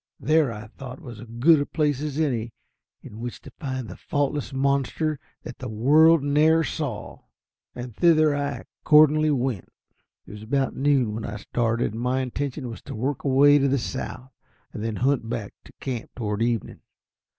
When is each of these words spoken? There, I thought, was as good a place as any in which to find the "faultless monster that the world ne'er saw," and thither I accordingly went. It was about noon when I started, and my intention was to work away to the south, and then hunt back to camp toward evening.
There, 0.19 0.51
I 0.51 0.65
thought, 0.65 0.99
was 0.99 1.19
as 1.19 1.27
good 1.37 1.59
a 1.61 1.65
place 1.67 2.01
as 2.01 2.17
any 2.19 2.53
in 3.03 3.19
which 3.19 3.39
to 3.41 3.51
find 3.59 3.87
the 3.87 3.95
"faultless 3.95 4.51
monster 4.51 5.19
that 5.43 5.59
the 5.59 5.69
world 5.69 6.23
ne'er 6.23 6.63
saw," 6.63 7.19
and 7.75 7.95
thither 7.95 8.35
I 8.35 8.63
accordingly 8.83 9.29
went. 9.29 9.69
It 10.25 10.31
was 10.31 10.41
about 10.41 10.75
noon 10.75 11.13
when 11.13 11.23
I 11.23 11.37
started, 11.37 11.91
and 11.93 12.01
my 12.01 12.21
intention 12.21 12.67
was 12.67 12.81
to 12.89 12.95
work 12.95 13.23
away 13.23 13.59
to 13.59 13.67
the 13.67 13.77
south, 13.77 14.31
and 14.73 14.83
then 14.83 14.95
hunt 14.95 15.29
back 15.29 15.53
to 15.65 15.73
camp 15.79 16.09
toward 16.15 16.41
evening. 16.41 16.79